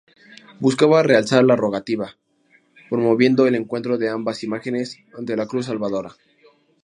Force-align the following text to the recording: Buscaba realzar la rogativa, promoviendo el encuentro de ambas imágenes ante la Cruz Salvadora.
Buscaba 0.59 1.03
realzar 1.03 1.43
la 1.43 1.55
rogativa, 1.55 2.15
promoviendo 2.89 3.45
el 3.45 3.53
encuentro 3.53 3.99
de 3.99 4.09
ambas 4.09 4.43
imágenes 4.43 4.97
ante 5.15 5.37
la 5.37 5.45
Cruz 5.45 5.67
Salvadora. 5.67 6.15